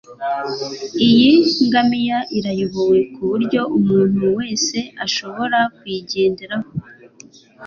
[1.07, 1.31] Iyi
[1.65, 6.69] ngamiya irayobowe kuburyo umuntu wese ashobora kuyigenderaho.